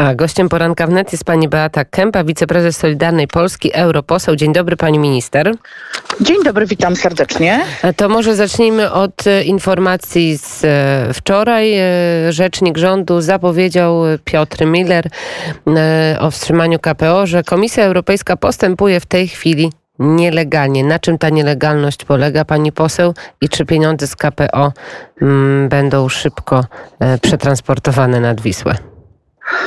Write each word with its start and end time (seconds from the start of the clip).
A 0.00 0.14
gościem 0.14 0.48
poranka 0.48 0.86
wnet 0.86 1.12
jest 1.12 1.24
pani 1.24 1.48
Beata 1.48 1.84
Kępa, 1.84 2.24
wiceprezes 2.24 2.76
Solidarnej 2.76 3.28
Polski, 3.28 3.74
europoseł. 3.74 4.36
Dzień 4.36 4.52
dobry 4.52 4.76
pani 4.76 4.98
minister. 4.98 5.54
Dzień 6.20 6.36
dobry, 6.44 6.66
witam 6.66 6.96
serdecznie. 6.96 7.60
To 7.96 8.08
może 8.08 8.34
zacznijmy 8.34 8.92
od 8.92 9.26
e, 9.26 9.42
informacji 9.42 10.38
z 10.38 10.64
e, 10.64 11.14
wczoraj. 11.14 11.74
E, 11.74 11.82
rzecznik 12.32 12.78
rządu 12.78 13.20
zapowiedział 13.20 14.02
Piotr 14.24 14.66
Miller 14.66 15.08
o 16.20 16.30
wstrzymaniu 16.30 16.78
KPO, 16.78 17.26
że 17.26 17.42
Komisja 17.42 17.84
Europejska 17.84 18.36
postępuje 18.36 19.00
w 19.00 19.06
tej 19.06 19.28
chwili 19.28 19.72
nielegalnie. 19.98 20.84
Na 20.84 20.98
czym 20.98 21.18
ta 21.18 21.28
nielegalność 21.28 22.04
polega, 22.04 22.44
pani 22.44 22.72
poseł? 22.72 23.14
I 23.40 23.48
czy 23.48 23.64
pieniądze 23.64 24.06
z 24.06 24.16
KPO 24.16 24.72
mm, 25.22 25.68
będą 25.68 26.08
szybko 26.08 26.64
przetransportowane 27.22 28.20
nad 28.20 28.40
Wisłę? 28.40 28.95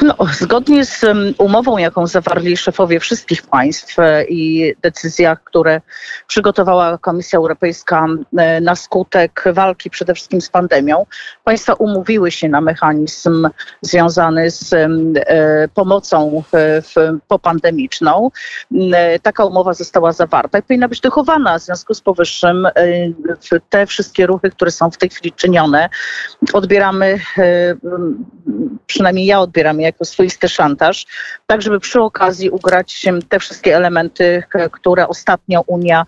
No, 0.01 0.15
zgodnie 0.31 0.85
z 0.85 1.05
umową, 1.37 1.77
jaką 1.77 2.07
zawarli 2.07 2.57
szefowie 2.57 2.99
wszystkich 2.99 3.41
państw 3.41 3.99
e, 3.99 4.25
i 4.25 4.73
decyzjach, 4.81 5.43
które 5.43 5.81
przygotowała 6.27 6.97
Komisja 6.97 7.39
Europejska 7.39 8.07
e, 8.37 8.61
na 8.61 8.75
skutek 8.75 9.43
walki 9.53 9.89
przede 9.89 10.13
wszystkim 10.13 10.41
z 10.41 10.49
pandemią, 10.49 11.05
państwa 11.43 11.73
umówiły 11.73 12.31
się 12.31 12.49
na 12.49 12.61
mechanizm 12.61 13.49
związany 13.81 14.51
z 14.51 14.73
e, 14.73 14.89
pomocą 15.73 16.43
popandemiczną. 17.27 18.31
Taka 19.21 19.45
umowa 19.45 19.73
została 19.73 20.11
zawarta 20.11 20.59
i 20.59 20.61
powinna 20.61 20.87
być 20.87 21.01
dochowana. 21.01 21.59
W 21.59 21.61
związku 21.61 21.93
z 21.93 22.01
powyższym 22.01 22.67
te 23.69 23.85
wszystkie 23.85 24.25
ruchy, 24.25 24.51
które 24.51 24.71
są 24.71 24.91
w 24.91 24.97
tej 24.97 25.09
chwili 25.09 25.31
czynione, 25.31 25.89
odbieramy, 26.53 27.19
przynajmniej 28.87 29.25
ja 29.25 29.39
odbieram 29.39 29.68
jako 29.77 30.05
swoisty 30.05 30.49
szantaż, 30.49 31.05
tak 31.47 31.61
żeby 31.61 31.79
przy 31.79 32.01
okazji 32.01 32.49
ugrać 32.49 33.05
te 33.29 33.39
wszystkie 33.39 33.75
elementy, 33.75 34.43
które 34.71 35.07
ostatnio 35.07 35.61
Unia 35.67 36.05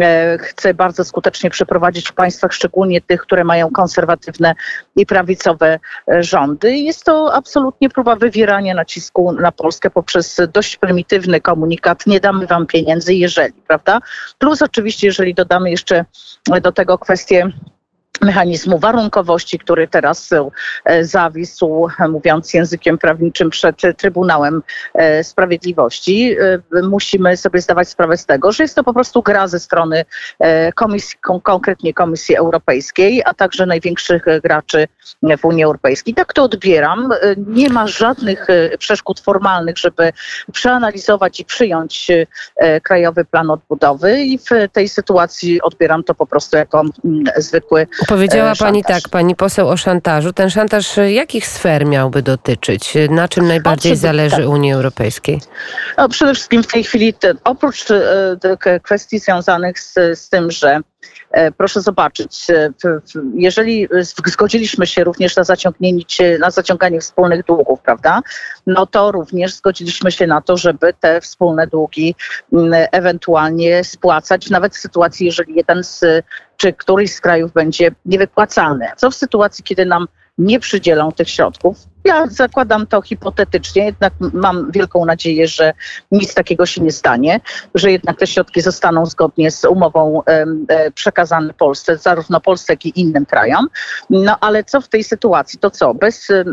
e, 0.00 0.38
chce 0.38 0.74
bardzo 0.74 1.04
skutecznie 1.04 1.50
przeprowadzić 1.50 2.08
w 2.08 2.12
państwach, 2.12 2.52
szczególnie 2.52 3.00
tych, 3.00 3.22
które 3.22 3.44
mają 3.44 3.70
konserwatywne 3.70 4.54
i 4.96 5.06
prawicowe 5.06 5.78
e, 6.08 6.22
rządy. 6.22 6.76
Jest 6.76 7.04
to 7.04 7.34
absolutnie 7.34 7.90
próba 7.90 8.16
wywierania 8.16 8.74
nacisku 8.74 9.32
na 9.32 9.52
Polskę 9.52 9.90
poprzez 9.90 10.40
dość 10.52 10.76
prymitywny 10.76 11.40
komunikat, 11.40 12.06
nie 12.06 12.20
damy 12.20 12.46
wam 12.46 12.66
pieniędzy, 12.66 13.14
jeżeli, 13.14 13.52
prawda? 13.52 14.00
Plus 14.38 14.62
oczywiście, 14.62 15.06
jeżeli 15.06 15.34
dodamy 15.34 15.70
jeszcze 15.70 16.04
do 16.62 16.72
tego 16.72 16.98
kwestię 16.98 17.52
mechanizmu 18.22 18.78
warunkowości, 18.78 19.58
który 19.58 19.88
teraz 19.88 20.30
e, 20.84 21.04
zawisł, 21.04 21.88
mówiąc 22.08 22.54
językiem 22.54 22.98
prawniczym, 22.98 23.50
przed 23.50 23.76
Trybunałem 23.96 24.62
e, 24.94 25.24
Sprawiedliwości. 25.24 26.36
E, 26.40 26.82
musimy 26.82 27.36
sobie 27.36 27.60
zdawać 27.60 27.88
sprawę 27.88 28.16
z 28.16 28.26
tego, 28.26 28.52
że 28.52 28.64
jest 28.64 28.74
to 28.74 28.84
po 28.84 28.94
prostu 28.94 29.22
gra 29.22 29.48
ze 29.48 29.60
strony 29.60 30.04
komisji, 30.74 31.18
konkretnie 31.42 31.94
Komisji 31.94 32.36
Europejskiej, 32.36 33.22
a 33.24 33.34
także 33.34 33.66
największych 33.66 34.24
graczy 34.42 34.86
w 35.38 35.44
Unii 35.44 35.64
Europejskiej. 35.64 36.14
Tak 36.14 36.32
to 36.32 36.42
odbieram. 36.42 37.08
Nie 37.36 37.70
ma 37.70 37.86
żadnych 37.86 38.46
przeszkód 38.78 39.20
formalnych, 39.20 39.78
żeby 39.78 40.12
przeanalizować 40.52 41.40
i 41.40 41.44
przyjąć 41.44 42.10
Krajowy 42.82 43.24
Plan 43.24 43.50
Odbudowy 43.50 44.20
i 44.20 44.38
w 44.38 44.48
tej 44.72 44.88
sytuacji 44.88 45.62
odbieram 45.62 46.04
to 46.04 46.14
po 46.14 46.26
prostu 46.26 46.56
jako 46.56 46.80
mm, 47.04 47.24
zwykły 47.36 47.86
Powiedziała 48.12 48.52
e, 48.52 48.56
pani 48.56 48.84
tak, 48.84 49.02
pani 49.10 49.36
poseł 49.36 49.68
o 49.68 49.76
szantażu. 49.76 50.32
Ten 50.32 50.50
szantaż 50.50 50.96
jakich 50.96 51.46
sfer 51.46 51.86
miałby 51.86 52.22
dotyczyć? 52.22 52.94
Na 53.10 53.28
czym 53.28 53.48
najbardziej 53.48 53.96
zależy 53.96 54.36
tak. 54.36 54.48
Unii 54.48 54.72
Europejskiej? 54.72 55.40
No, 55.98 56.08
przede 56.08 56.34
wszystkim 56.34 56.62
w 56.62 56.66
tej 56.66 56.84
chwili, 56.84 57.14
oprócz 57.44 57.90
e, 57.90 58.80
kwestii 58.82 59.18
związanych 59.18 59.80
z, 59.80 59.94
z 60.14 60.28
tym, 60.28 60.50
że 60.50 60.70
e, 60.70 60.80
Proszę 61.56 61.80
zobaczyć, 61.80 62.46
jeżeli 63.34 63.88
zgodziliśmy 64.24 64.86
się 64.86 65.04
również 65.04 65.36
na 65.36 65.44
zaciągnięcie, 65.44 66.38
na 66.38 66.50
zaciąganie 66.50 67.00
wspólnych 67.00 67.44
długów, 67.44 67.80
prawda, 67.80 68.20
no 68.66 68.86
to 68.86 69.12
również 69.12 69.54
zgodziliśmy 69.54 70.12
się 70.12 70.26
na 70.26 70.40
to, 70.40 70.56
żeby 70.56 70.94
te 71.00 71.20
wspólne 71.20 71.66
długi 71.66 72.14
ewentualnie 72.92 73.84
spłacać, 73.84 74.50
nawet 74.50 74.74
w 74.74 74.78
sytuacji, 74.78 75.26
jeżeli 75.26 75.54
jeden 75.54 75.84
z 75.84 76.04
czy 76.56 76.72
któryś 76.72 77.12
z 77.12 77.20
krajów 77.20 77.52
będzie 77.52 77.90
niewypłacany. 78.06 78.88
Co 78.96 79.10
w 79.10 79.14
sytuacji, 79.14 79.64
kiedy 79.64 79.86
nam 79.86 80.06
nie 80.38 80.60
przydzielą 80.60 81.12
tych 81.12 81.30
środków, 81.30 81.76
ja 82.04 82.26
zakładam 82.26 82.86
to 82.86 83.02
hipotetycznie, 83.02 83.84
jednak 83.84 84.12
mam 84.32 84.70
wielką 84.72 85.04
nadzieję, 85.04 85.48
że 85.48 85.72
nic 86.12 86.34
takiego 86.34 86.66
się 86.66 86.80
nie 86.80 86.92
stanie, 86.92 87.40
że 87.74 87.92
jednak 87.92 88.18
te 88.18 88.26
środki 88.26 88.60
zostaną 88.60 89.06
zgodnie 89.06 89.50
z 89.50 89.64
umową 89.64 90.22
e, 90.26 90.90
przekazane 90.90 91.54
Polsce, 91.54 91.96
zarówno 91.96 92.40
Polsce, 92.40 92.72
jak 92.72 92.86
i 92.86 93.00
innym 93.00 93.26
krajom. 93.26 93.68
No 94.10 94.36
ale 94.40 94.64
co 94.64 94.80
w 94.80 94.88
tej 94.88 95.04
sytuacji? 95.04 95.58
To 95.58 95.70
co? 95.70 95.94
Bez 95.94 96.30
e, 96.30 96.44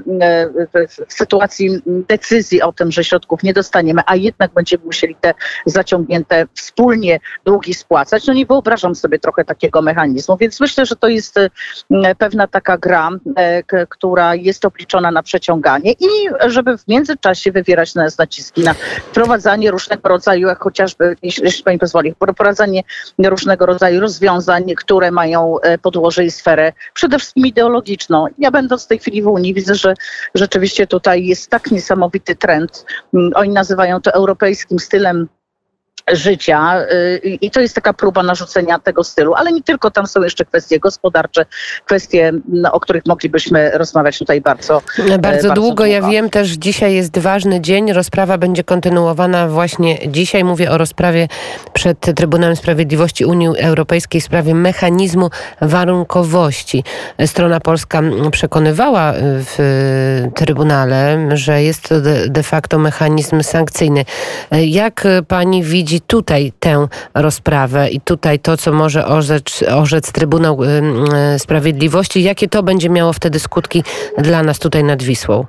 sytuacji 1.07 1.81
decyzji 1.85 2.61
o 2.61 2.73
tym, 2.73 2.91
że 2.91 3.03
środków 3.03 3.43
nie 3.43 3.53
dostaniemy, 3.53 4.01
a 4.05 4.15
jednak 4.15 4.53
będziemy 4.53 4.85
musieli 4.85 5.15
te 5.21 5.33
zaciągnięte 5.65 6.47
wspólnie 6.53 7.19
długi 7.45 7.73
spłacać, 7.73 8.27
no 8.27 8.33
nie 8.33 8.45
wyobrażam 8.45 8.95
sobie 8.95 9.19
trochę 9.19 9.45
takiego 9.45 9.81
mechanizmu, 9.81 10.37
więc 10.37 10.59
myślę, 10.59 10.85
że 10.85 10.95
to 10.95 11.07
jest 11.07 11.35
pewna 12.17 12.47
taka 12.47 12.77
gra, 12.77 13.09
e, 13.35 13.85
która 13.87 14.35
jest 14.35 14.65
obliczona 14.65 15.11
na 15.11 15.23
przeciwko 15.23 15.38
przeciąganie 15.39 15.91
i 15.91 16.07
żeby 16.47 16.77
w 16.77 16.87
międzyczasie 16.87 17.51
wywierać 17.51 17.95
na 17.95 18.03
nas 18.03 18.17
naciski 18.17 18.63
na 18.63 18.73
wprowadzanie 19.11 19.71
różnego 19.71 20.09
rodzaju, 20.09 20.47
jak 20.47 20.59
chociażby, 20.63 21.15
jeśli 21.23 21.63
pani 21.63 21.79
pozwoli, 21.79 22.13
wprowadzanie 22.13 22.83
różnego 23.19 23.65
rodzaju 23.65 23.99
rozwiązań, 23.99 24.75
które 24.75 25.11
mają 25.11 25.59
e, 25.59 25.77
podłoże 25.77 26.25
i 26.25 26.31
sferę 26.31 26.73
przede 26.93 27.19
wszystkim 27.19 27.47
ideologiczną. 27.47 28.25
Ja 28.37 28.51
będąc 28.51 28.85
w 28.85 28.87
tej 28.87 28.99
chwili 28.99 29.21
w 29.21 29.27
Unii 29.27 29.53
widzę, 29.53 29.75
że 29.75 29.93
rzeczywiście 30.35 30.87
tutaj 30.87 31.25
jest 31.25 31.49
tak 31.49 31.71
niesamowity 31.71 32.35
trend. 32.35 32.85
Mm, 33.13 33.31
oni 33.35 33.49
nazywają 33.49 34.01
to 34.01 34.13
europejskim 34.13 34.79
stylem 34.79 35.27
życia 36.11 36.75
y, 36.91 37.37
i 37.41 37.51
to 37.51 37.61
jest 37.61 37.75
taka 37.75 37.93
próba 37.93 38.23
narzucenia 38.23 38.79
tego 38.79 39.03
stylu, 39.03 39.33
ale 39.33 39.51
nie 39.51 39.63
tylko, 39.63 39.91
tam 39.91 40.07
są 40.07 40.23
jeszcze 40.23 40.45
kwestie 40.45 40.79
gospodarcze, 40.79 41.45
kwestie, 41.85 42.31
no, 42.47 42.71
o 42.71 42.79
których 42.79 43.05
moglibyśmy 43.05 43.71
rozmawiać 43.71 44.19
tutaj 44.19 44.41
bardzo 44.41 44.81
Bardzo, 44.97 45.13
e, 45.13 45.19
bardzo 45.19 45.47
długo. 45.47 45.61
długo. 45.61 45.85
Ja 45.85 46.01
wiem 46.01 46.29
też, 46.29 46.49
dzisiaj 46.49 46.93
jest 46.93 47.17
ważny 47.17 47.61
dzień, 47.61 47.93
rozprawa 47.93 48.37
będzie 48.37 48.63
kontynuowana 48.63 49.47
właśnie 49.47 50.07
dzisiaj. 50.07 50.43
Mówię 50.43 50.71
o 50.71 50.77
rozprawie 50.77 51.27
przed 51.73 51.99
Trybunałem 52.15 52.55
Sprawiedliwości 52.55 53.25
Unii 53.25 53.47
Europejskiej 53.57 54.21
w 54.21 54.23
sprawie 54.23 54.55
mechanizmu 54.55 55.29
warunkowości. 55.61 56.83
Strona 57.25 57.59
polska 57.59 58.01
przekonywała 58.31 59.13
w 59.21 59.57
Trybunale, 60.35 61.29
że 61.37 61.63
jest 61.63 61.89
to 61.89 61.95
de 62.27 62.43
facto 62.43 62.79
mechanizm 62.79 63.43
sankcyjny. 63.43 64.05
Jak 64.51 65.07
pani 65.27 65.63
widzi 65.63 65.98
tutaj 66.07 66.53
tę 66.59 66.87
rozprawę 67.13 67.89
i 67.89 68.01
tutaj 68.01 68.39
to, 68.39 68.57
co 68.57 68.71
może 68.71 69.05
orzec, 69.05 69.63
orzec 69.75 70.11
Trybunał 70.11 70.59
Sprawiedliwości, 71.37 72.23
jakie 72.23 72.47
to 72.47 72.63
będzie 72.63 72.89
miało 72.89 73.13
wtedy 73.13 73.39
skutki 73.39 73.83
dla 74.17 74.43
nas 74.43 74.59
tutaj 74.59 74.83
nad 74.83 75.03
Wisłą? 75.03 75.45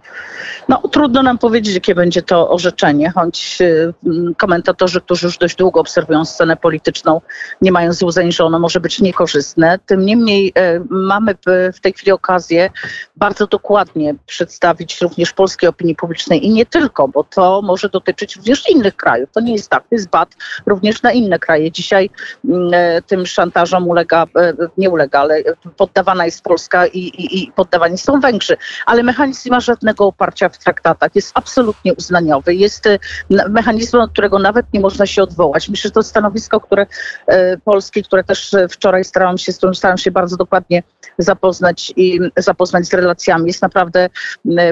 No, 0.68 0.82
trudno 0.92 1.22
nam 1.22 1.38
powiedzieć, 1.38 1.74
jakie 1.74 1.94
będzie 1.94 2.22
to 2.22 2.50
orzeczenie, 2.50 3.10
choć 3.10 3.58
y, 3.60 3.92
komentatorzy, 4.38 5.00
którzy 5.00 5.26
już 5.26 5.38
dość 5.38 5.56
długo 5.56 5.80
obserwują 5.80 6.24
scenę 6.24 6.56
polityczną, 6.56 7.20
nie 7.62 7.72
mają 7.72 7.92
złudzeń, 7.92 8.32
że 8.32 8.44
ono 8.44 8.58
może 8.58 8.80
być 8.80 9.00
niekorzystne. 9.00 9.78
Tym 9.86 10.06
niemniej 10.06 10.48
y, 10.48 10.82
mamy 10.90 11.34
w 11.74 11.80
tej 11.80 11.92
chwili 11.92 12.12
okazję 12.12 12.70
bardzo 13.16 13.46
dokładnie 13.46 14.14
przedstawić 14.26 15.00
również 15.00 15.32
polskiej 15.32 15.68
opinii 15.68 15.94
publicznej 15.94 16.46
i 16.46 16.50
nie 16.50 16.66
tylko, 16.66 17.08
bo 17.08 17.24
to 17.24 17.62
może 17.62 17.88
dotyczyć 17.88 18.36
również 18.36 18.70
innych 18.70 18.96
krajów. 18.96 19.30
To 19.32 19.40
nie 19.40 19.52
jest 19.52 19.68
tak, 19.68 19.82
to 19.82 19.94
jest 19.94 20.10
bat 20.10 20.36
również 20.66 21.02
na 21.02 21.12
inne 21.12 21.38
kraje. 21.38 21.72
Dzisiaj 21.72 22.10
mm, 22.44 22.70
e, 22.74 23.02
tym 23.02 23.26
szantażom 23.26 23.88
ulega, 23.88 24.26
e, 24.36 24.52
nie 24.78 24.90
ulega, 24.90 25.20
ale 25.20 25.42
poddawana 25.76 26.24
jest 26.24 26.42
Polska 26.42 26.86
i, 26.86 26.98
i, 26.98 27.42
i 27.42 27.52
poddawani 27.52 27.98
są 27.98 28.20
Węgrzy. 28.20 28.56
Ale 28.86 29.02
mechanizm 29.02 29.40
nie 29.44 29.50
ma 29.50 29.60
żadnego 29.60 30.06
oparcia 30.06 30.48
w 30.48 30.58
traktatach. 30.58 31.10
Jest 31.14 31.30
absolutnie 31.34 31.94
uznaniowy. 31.94 32.54
Jest 32.54 32.86
e, 32.86 32.98
mechanizmem, 33.48 34.02
od 34.02 34.12
którego 34.12 34.38
nawet 34.38 34.66
nie 34.72 34.80
można 34.80 35.06
się 35.06 35.22
odwołać. 35.22 35.68
Myślę, 35.68 35.88
że 35.88 35.92
to 35.92 36.02
stanowisko, 36.02 36.60
które 36.60 36.86
polskie, 37.64 38.02
które 38.02 38.24
też 38.24 38.50
wczoraj 38.70 39.04
starałam 39.04 39.38
się, 39.38 39.52
z 39.52 39.56
którym 39.56 39.74
starałam 39.74 39.98
się 39.98 40.10
bardzo 40.10 40.36
dokładnie 40.36 40.82
zapoznać 41.18 41.92
i 41.96 42.20
zapoznać 42.36 42.86
z 42.86 42.94
relacjami, 42.94 43.46
jest 43.46 43.62
naprawdę 43.62 44.08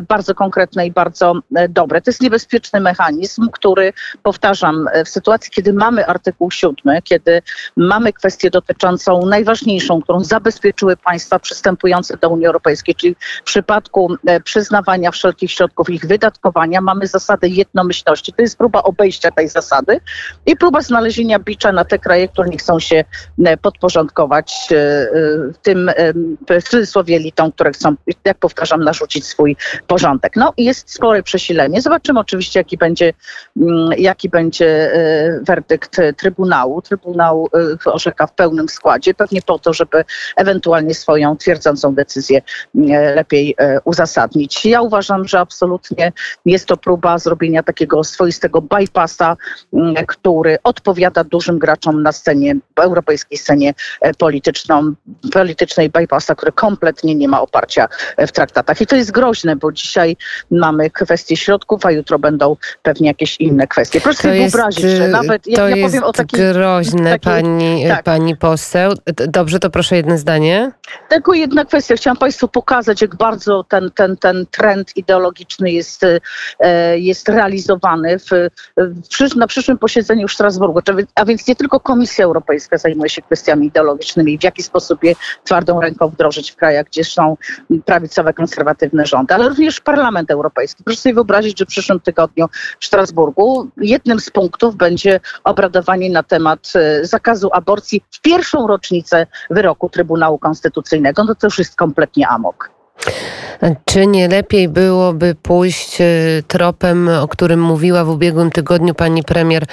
bardzo 0.09 0.35
konkretne 0.35 0.87
i 0.87 0.93
bardzo 0.93 1.35
dobre. 1.69 2.00
To 2.00 2.11
jest 2.11 2.23
niebezpieczny 2.23 2.81
mechanizm, 2.81 3.49
który, 3.53 3.93
powtarzam, 4.23 4.88
w 5.05 5.09
sytuacji, 5.09 5.50
kiedy 5.59 5.73
mamy 5.73 6.07
artykuł 6.07 6.51
7, 6.51 6.75
kiedy 7.05 7.43
mamy 7.77 8.13
kwestię 8.13 8.51
dotyczącą 8.51 9.27
najważniejszą, 9.27 10.03
którą 10.03 10.25
zabezpieczyły 10.25 10.97
państwa 10.97 11.39
przystępujące 11.39 12.17
do 12.17 12.29
Unii 12.29 12.47
Europejskiej, 12.47 12.95
czyli 12.95 13.17
w 13.41 13.45
przypadku 13.45 14.17
e, 14.27 14.41
przyznawania 14.41 15.11
wszelkich 15.11 15.53
środków, 15.53 15.91
ich 15.91 16.07
wydatkowania, 16.07 16.81
mamy 16.81 17.07
zasadę 17.07 17.49
jednomyślności. 17.49 18.33
To 18.33 18.43
jest 18.43 18.59
próba 18.59 18.83
obejścia 18.83 19.31
tej 19.31 19.49
zasady 19.49 20.01
i 20.47 20.57
próba 20.57 20.81
znalezienia 20.81 21.39
bicza 21.39 21.73
na 21.73 21.85
te 21.85 21.99
kraje, 21.99 22.29
które 22.29 22.49
nie 22.49 22.59
chcą 22.59 22.81
się 22.81 23.05
e, 23.45 23.57
podporządkować 23.57 24.69
tym 25.63 25.91
w 26.61 26.69
cudzysłowie 26.69 27.17
elitom, 27.17 27.53
które 27.53 27.71
chcą, 27.73 27.95
jak 28.25 28.39
powtarzam, 28.39 28.85
narzucić 28.85 29.27
swój 29.27 29.57
porządek. 29.87 30.37
No 30.37 30.53
jest 30.57 30.95
spore 30.95 31.23
przesilenie. 31.23 31.83
Zobaczymy 31.83 32.21
oczywiście, 32.21 32.61
jaki 32.61 32.79
będzie, 32.79 33.13
mm, 33.57 33.91
jaki 33.99 34.29
będzie 34.29 34.95
e, 34.95 35.38
werdykt 35.43 35.96
Trybunału. 36.17 36.82
Trybunał 36.82 37.49
e, 37.87 37.93
orzeka 37.93 38.26
w 38.26 38.32
pełnym 38.32 38.69
składzie, 38.69 39.14
pewnie 39.14 39.43
po 39.43 39.58
to, 39.58 39.73
żeby 39.73 40.05
ewentualnie 40.37 40.94
swoją 40.94 41.37
twierdzącą 41.37 41.94
decyzję 41.94 42.43
e, 42.76 43.14
lepiej 43.14 43.56
uzasadnić. 43.85 44.64
Ja 44.64 44.82
uważam, 44.82 45.29
że 45.29 45.40
absolutnie 45.40 46.12
jest 46.44 46.67
to 46.67 46.76
próba 46.76 47.19
zrobienia 47.19 47.62
takiego 47.62 48.05
swoistego 48.05 48.62
bypassa, 48.62 49.37
który 50.06 50.58
odpowiada 50.64 51.25
dużym 51.25 51.58
graczom 51.58 52.02
na 52.02 52.12
scenie, 52.12 52.56
europejskiej 52.76 53.38
scenie 53.38 53.75
polityczną, 54.19 54.94
politycznej 55.32 55.90
bypassa, 55.90 56.35
który 56.35 56.52
kompletnie 56.52 57.14
nie 57.14 57.29
ma 57.29 57.40
oparcia 57.40 57.88
w 58.19 58.32
traktatach. 58.32 58.81
I 58.81 58.87
to 58.87 58.96
jest 58.96 59.11
groźne, 59.11 59.56
bo 59.56 59.73
dzisiaj 59.73 60.17
mamy 60.50 60.90
kwestie 60.90 61.37
środków, 61.37 61.87
a 61.87 61.90
jutro 61.90 62.19
będą 62.19 62.56
pewnie 62.82 63.08
jakieś 63.08 63.37
inne 63.40 63.67
kwestie. 63.67 64.00
Proszę 64.00 64.23
sobie 64.23 64.40
wyobrazić, 64.40 64.85
że 64.85 65.05
y, 65.05 65.08
nawet 65.29 65.45
to 65.45 65.69
ja, 65.69 65.77
ja 65.77 65.87
powiem 65.87 66.05
o 66.05 66.13
takiej... 66.13 66.53
groźne, 66.53 67.19
takiej, 67.19 67.21
pani, 67.21 67.85
tak. 67.89 68.05
pani 68.05 68.37
poseł. 68.37 68.93
Dobrze, 69.29 69.59
to 69.59 69.71
proszę 69.71 69.97
jedno 69.97 70.19
zdanie. 70.19 70.73
Tylko 71.09 71.35
jedna 71.35 71.65
kwestia. 71.65 71.97
Chciałam 71.97 72.17
Państwu 72.17 72.49
pokazać, 72.49 73.03
jak 73.03 73.17
bardzo 73.17 73.65
ten, 73.65 73.91
ten, 73.95 74.17
ten 74.17 74.47
trend 74.51 74.97
ideologiczny 74.97 75.71
jest, 75.71 76.05
e, 76.61 76.99
jest 76.99 77.29
realizowany 77.29 78.19
w, 78.19 78.31
w, 78.77 79.37
na 79.37 79.47
przyszłym 79.47 79.79
posiedzeniu 79.79 80.29
w 80.29 80.33
Strasburgu. 80.33 80.81
A 81.15 81.25
więc 81.25 81.47
nie 81.47 81.57
tylko 81.57 81.81
Komisja 81.81 82.25
Europejska 82.25 82.79
zajmuje 82.79 83.11
się 83.11 83.23
kwestiami 83.23 83.67
ideologicznymi, 83.67 84.39
w 84.39 84.45
jaki 84.45 84.63
sposób 84.63 85.05
je 85.05 85.15
twardą 85.45 85.81
ręką 85.81 86.09
wdrożyć 86.09 86.51
w 86.51 86.57
krajach, 86.57 86.87
gdzie 86.87 87.05
są 87.05 87.37
prawicowe, 87.85 88.33
konserwatywne 88.33 89.07
rządy, 89.07 89.35
ale 89.35 89.49
również 89.49 89.81
Parlament 89.81 90.31
Europejski. 90.31 90.85
Proszę 90.85 91.01
sobie 91.01 91.15
wyobrazić, 91.15 91.59
że 91.59 91.65
w 91.65 91.69
przyszłym 91.69 92.01
tygodniu 92.01 92.47
w 92.81 92.87
Strasburgu 92.87 93.69
jednym 93.77 94.21
z 94.21 94.31
punktów 94.31 94.77
będzie 94.77 95.18
obradowanie 95.44 96.11
na 96.11 96.23
temat 96.23 96.73
e, 96.75 97.05
zakazu 97.05 97.50
aborcji 97.53 98.03
w 98.11 98.20
pierwszą 98.20 98.67
rocznicę 98.67 99.26
wyroku 99.50 99.88
Trybunału 99.88 100.38
Konstytucyjnego. 100.38 101.25
No 101.25 101.35
to 101.35 101.47
już 101.47 101.59
jest 101.59 101.76
kompletnie 101.76 102.29
amok. 102.29 102.70
Czy 103.85 104.06
nie 104.06 104.29
lepiej 104.29 104.69
byłoby 104.69 105.35
pójść 105.35 106.00
e, 106.00 106.05
tropem, 106.47 107.09
o 107.09 107.29
którym 107.29 107.62
mówiła 107.62 108.05
w 108.05 108.09
ubiegłym 108.09 108.50
tygodniu 108.50 108.94
pani 108.94 109.23
premier 109.23 109.65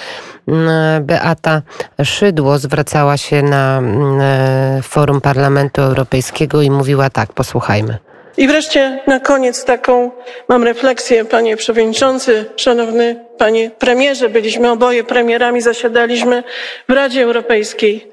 Beata 1.02 1.62
Szydło? 2.04 2.60
Zwracała 2.60 3.18
się 3.18 3.44
na 3.44 3.82
e, 3.82 4.80
forum 4.84 5.22
Parlamentu 5.22 5.82
Europejskiego 5.82 6.62
i 6.62 6.72
mówiła 6.72 7.10
tak, 7.10 7.34
posłuchajmy. 7.34 8.05
I 8.38 8.48
wreszcie 8.48 9.00
na 9.08 9.20
koniec 9.20 9.66
taką 9.66 10.12
mam 10.48 10.64
refleksję, 10.64 11.26
panie 11.26 11.58
przewodniczący, 11.58 12.46
szanowny 12.56 13.26
panie 13.38 13.72
premierze. 13.80 14.30
Byliśmy 14.30 14.72
oboje 14.72 15.04
premierami, 15.04 15.62
zasiadaliśmy 15.62 16.44
w 16.90 16.94
Radzie 16.94 17.24
Europejskiej. 17.24 18.12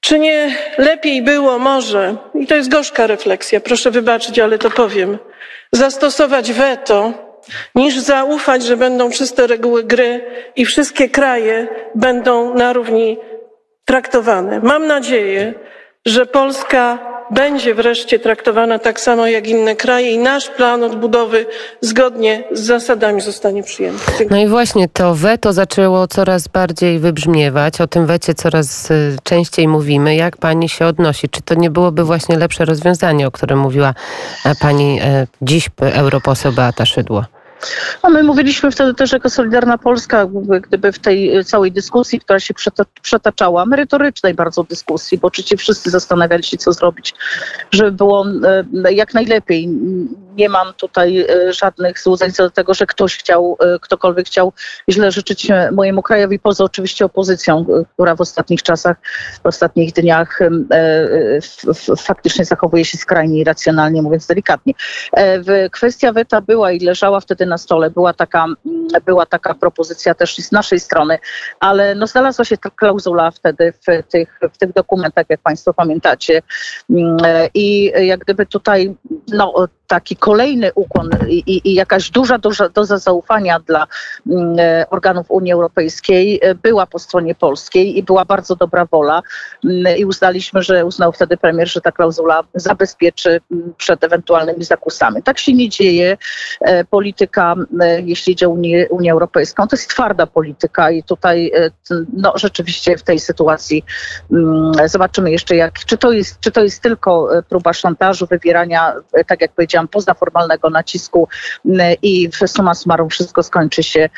Czy 0.00 0.18
nie 0.18 0.56
lepiej 0.78 1.22
było 1.22 1.58
może, 1.58 2.16
i 2.34 2.46
to 2.46 2.56
jest 2.56 2.68
gorzka 2.70 3.06
refleksja, 3.06 3.60
proszę 3.60 3.90
wybaczyć, 3.90 4.38
ale 4.38 4.58
to 4.58 4.70
powiem, 4.70 5.18
zastosować 5.72 6.52
weto, 6.52 7.12
niż 7.74 7.98
zaufać, 7.98 8.62
że 8.62 8.76
będą 8.76 9.10
czyste 9.10 9.46
reguły 9.46 9.84
gry 9.84 10.24
i 10.56 10.64
wszystkie 10.64 11.08
kraje 11.08 11.66
będą 11.94 12.54
na 12.54 12.72
równi 12.72 13.18
traktowane. 13.84 14.60
Mam 14.60 14.86
nadzieję, 14.86 15.54
że 16.06 16.26
Polska 16.26 17.13
będzie 17.30 17.74
wreszcie 17.74 18.18
traktowana 18.18 18.78
tak 18.78 19.00
samo 19.00 19.26
jak 19.26 19.46
inne 19.46 19.76
kraje 19.76 20.10
i 20.10 20.18
nasz 20.18 20.48
plan 20.50 20.84
odbudowy 20.84 21.46
zgodnie 21.80 22.44
z 22.52 22.60
zasadami 22.60 23.20
zostanie 23.20 23.62
przyjęty. 23.62 24.26
No 24.30 24.36
i 24.36 24.48
właśnie 24.48 24.88
to 24.88 25.14
weto 25.14 25.52
zaczęło 25.52 26.06
coraz 26.06 26.48
bardziej 26.48 26.98
wybrzmiewać. 26.98 27.80
O 27.80 27.86
tym 27.86 28.06
wecie 28.06 28.34
coraz 28.34 28.90
y, 28.90 29.16
częściej 29.22 29.68
mówimy. 29.68 30.16
Jak 30.16 30.36
pani 30.36 30.68
się 30.68 30.86
odnosi? 30.86 31.28
Czy 31.28 31.42
to 31.42 31.54
nie 31.54 31.70
byłoby 31.70 32.04
właśnie 32.04 32.38
lepsze 32.38 32.64
rozwiązanie, 32.64 33.26
o 33.26 33.30
którym 33.30 33.58
mówiła 33.58 33.94
e, 34.44 34.54
pani 34.54 35.00
e, 35.02 35.26
dziś 35.42 35.68
europoseł 35.80 36.52
Beata 36.52 36.86
Szydło? 36.86 37.24
No 38.04 38.10
my 38.10 38.22
mówiliśmy 38.22 38.70
wtedy 38.70 38.94
też 38.94 39.12
jako 39.12 39.30
Solidarna 39.30 39.78
Polska, 39.78 40.26
gdyby 40.62 40.92
w 40.92 40.98
tej 40.98 41.44
całej 41.44 41.72
dyskusji, 41.72 42.20
która 42.20 42.40
się 42.40 42.54
przetaczała, 43.02 43.66
merytorycznej 43.66 44.34
bardzo 44.34 44.64
dyskusji, 44.64 45.18
bo 45.18 45.28
oczywiście 45.28 45.56
wszyscy 45.56 45.90
zastanawiali 45.90 46.42
się, 46.42 46.56
co 46.56 46.72
zrobić, 46.72 47.14
żeby 47.70 47.92
było 47.92 48.26
e, 48.84 48.92
jak 48.92 49.14
najlepiej. 49.14 49.68
Nie 50.36 50.48
mam 50.48 50.74
tutaj 50.74 51.20
e, 51.20 51.52
żadnych 51.52 52.00
złudzeń 52.00 52.32
co 52.32 52.42
do 52.42 52.50
tego, 52.50 52.74
że 52.74 52.86
ktoś 52.86 53.16
chciał, 53.16 53.56
e, 53.60 53.78
ktokolwiek 53.78 54.26
chciał 54.26 54.52
źle 54.90 55.12
życzyć 55.12 55.48
mojemu 55.72 56.02
krajowi, 56.02 56.38
poza 56.38 56.64
oczywiście 56.64 57.04
opozycją, 57.04 57.66
która 57.94 58.16
w 58.16 58.20
ostatnich 58.20 58.62
czasach, 58.62 58.96
w 59.42 59.46
ostatnich 59.46 59.92
dniach 59.92 60.38
faktycznie 61.98 62.44
zachowuje 62.44 62.84
się 62.84 62.98
skrajnie 62.98 63.40
irracjonalnie, 63.40 64.02
mówiąc 64.02 64.26
delikatnie. 64.26 64.74
Kwestia 65.72 66.12
weta 66.12 66.40
była 66.40 66.72
i 66.72 66.80
leżała 66.80 67.20
wtedy 67.20 67.46
na 67.46 67.54
na 67.54 67.58
stole. 67.58 67.90
Była 67.90 68.12
taka, 68.12 68.44
mm, 68.44 68.88
była 69.06 69.26
taka 69.26 69.54
propozycja 69.54 70.14
też 70.14 70.36
z 70.36 70.52
naszej 70.52 70.80
strony, 70.80 71.18
ale 71.60 71.94
no 71.94 72.06
znalazła 72.06 72.44
się 72.44 72.56
ta 72.58 72.70
klauzula 72.70 73.30
wtedy 73.30 73.72
w 73.72 74.10
tych, 74.10 74.40
w 74.54 74.58
tych 74.58 74.72
dokumentach, 74.72 75.26
jak 75.28 75.40
Państwo 75.40 75.74
pamiętacie. 75.74 76.42
Mm, 76.90 77.16
I 77.54 77.92
jak 78.06 78.20
gdyby 78.20 78.46
tutaj 78.46 78.94
no, 79.28 79.68
taki 79.94 80.16
kolejny 80.16 80.72
ukłon 80.74 81.10
i, 81.28 81.60
i, 81.64 81.74
jakaś 81.74 82.10
duża, 82.10 82.38
doza 82.74 82.98
zaufania 82.98 83.60
dla 83.60 83.86
mm, 84.30 84.56
e, 84.58 84.90
organów 84.90 85.26
Unii 85.30 85.52
Europejskiej 85.52 86.40
e, 86.42 86.54
była 86.54 86.86
po 86.86 86.98
stronie 86.98 87.34
polskiej 87.34 87.98
i 87.98 88.02
była 88.02 88.24
bardzo 88.24 88.56
dobra 88.56 88.86
wola 88.86 89.22
mm, 89.64 89.96
i 89.96 90.04
uznaliśmy, 90.04 90.62
że 90.62 90.84
uznał 90.84 91.12
wtedy 91.12 91.36
premier, 91.36 91.68
że 91.68 91.80
ta 91.80 91.92
klauzula 91.92 92.42
zabezpieczy 92.54 93.40
mm, 93.52 93.74
przed 93.76 94.04
ewentualnymi 94.04 94.64
zakusami. 94.64 95.22
Tak 95.22 95.38
się 95.38 95.52
nie 95.52 95.68
dzieje. 95.68 96.16
E, 96.60 96.84
polityka, 96.84 97.54
jeśli 98.04 98.32
idzie 98.32 98.46
o 98.46 98.50
Unię, 98.50 98.88
Unię 98.90 99.12
Europejską, 99.12 99.68
to 99.68 99.76
jest 99.76 99.90
twarda 99.90 100.26
polityka 100.26 100.90
i 100.90 101.02
tutaj 101.02 101.52
no, 102.12 102.32
rzeczywiście 102.36 102.96
w 102.96 103.02
tej 103.02 103.18
sytuacji 103.20 103.84
zobaczymy 104.86 105.30
jeszcze, 105.30 105.56
jak, 105.56 105.78
czy, 105.78 105.98
to 105.98 106.12
jest, 106.12 106.40
czy 106.40 106.50
to 106.50 106.62
jest 106.62 106.82
tylko 106.82 107.28
próba 107.48 107.72
szantażu, 107.72 108.26
wywierania, 108.26 108.94
tak 109.26 109.40
jak 109.40 109.52
powiedziałam, 109.52 109.83
powiedziałam, 109.88 110.04
pozaformalnego 110.04 110.70
nacisku 110.70 111.28
i 112.02 112.28
w 112.28 112.50
suma 112.50 112.74
summarum 112.74 113.08
wszystko 113.08 113.42
skończy 113.42 113.82
się, 113.82 114.08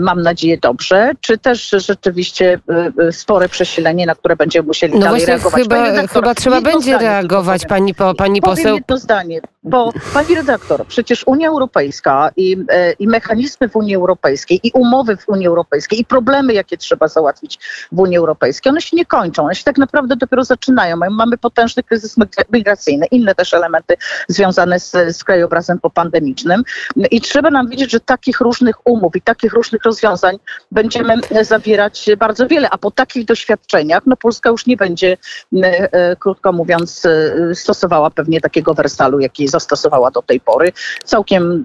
mam 0.00 0.22
nadzieję, 0.22 0.58
dobrze, 0.58 1.12
czy 1.20 1.38
też 1.38 1.70
rzeczywiście 1.70 2.60
y, 2.98 3.02
y, 3.02 3.12
spore 3.12 3.48
przesilenie, 3.48 4.06
na 4.06 4.14
które 4.14 4.36
będziemy 4.36 4.66
musieli 4.66 4.94
no 4.94 5.00
dalej 5.00 5.26
reagować. 5.26 5.62
Chyba, 5.62 6.06
chyba 6.06 6.34
trzeba 6.34 6.60
będzie 6.60 6.98
reagować, 6.98 7.66
pani, 7.66 7.94
po, 7.94 8.14
pani 8.14 8.40
poseł. 8.40 8.64
Powiem 8.64 8.74
jedno 8.74 8.98
zdanie, 8.98 9.40
bo 9.62 9.92
pani 10.14 10.34
redaktor, 10.34 10.86
przecież 10.86 11.26
Unia 11.26 11.48
Europejska 11.48 12.30
i, 12.36 12.56
e, 12.68 12.92
i 12.92 13.08
mechanizmy 13.08 13.68
w 13.68 13.76
Unii 13.76 13.94
Europejskiej 13.94 14.60
i 14.62 14.70
umowy 14.74 15.16
w 15.16 15.28
Unii 15.28 15.46
Europejskiej 15.46 16.00
i 16.00 16.04
problemy, 16.04 16.54
jakie 16.54 16.76
trzeba 16.76 17.08
załatwić 17.08 17.58
w 17.92 17.98
Unii 17.98 18.16
Europejskiej, 18.16 18.70
one 18.70 18.80
się 18.80 18.96
nie 18.96 19.06
kończą, 19.06 19.44
one 19.44 19.54
się 19.54 19.64
tak 19.64 19.78
naprawdę 19.78 20.16
dopiero 20.16 20.44
zaczynają. 20.44 20.96
Mamy 20.96 21.38
potężny 21.38 21.82
kryzys 21.82 22.16
migracyjny, 22.52 23.06
inne 23.06 23.34
też 23.34 23.54
elementy 23.54 23.94
związane 24.28 24.80
z 24.80 24.87
z, 24.90 25.16
z 25.16 25.24
krajobrazem 25.24 25.78
popandemicznym. 25.78 26.62
I 27.10 27.20
trzeba 27.20 27.50
nam 27.50 27.68
wiedzieć, 27.68 27.90
że 27.90 28.00
takich 28.00 28.40
różnych 28.40 28.86
umów 28.86 29.16
i 29.16 29.22
takich 29.22 29.52
różnych 29.52 29.84
rozwiązań 29.84 30.38
będziemy 30.70 31.14
zawierać 31.42 32.10
bardzo 32.18 32.46
wiele, 32.46 32.70
a 32.70 32.78
po 32.78 32.90
takich 32.90 33.24
doświadczeniach 33.24 34.02
no 34.06 34.16
Polska 34.16 34.50
już 34.50 34.66
nie 34.66 34.76
będzie, 34.76 35.16
e, 35.56 35.92
e, 35.92 36.16
krótko 36.16 36.52
mówiąc, 36.52 37.06
e, 37.06 37.54
stosowała 37.54 38.10
pewnie 38.10 38.40
takiego 38.40 38.74
wersalu, 38.74 39.20
jaki 39.20 39.48
zastosowała 39.48 40.10
do 40.10 40.22
tej 40.22 40.40
pory, 40.40 40.72
całkiem 41.04 41.64